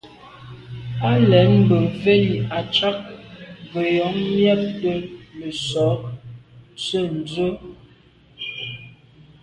[1.07, 2.97] Á lɛ̀ɛ́n mbə̄ mvɛ́lì à’cák
[3.71, 4.95] gə̀jɔ̀ɔ́ŋ mjɛ́ɛ̀’də̄
[5.39, 6.01] nə̀sɔ̀ɔ́k
[6.81, 7.53] tsə̂ ndzwə́.